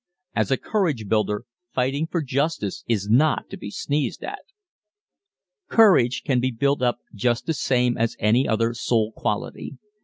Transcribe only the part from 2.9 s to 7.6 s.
not to be sneezed at. Courage can be built up just the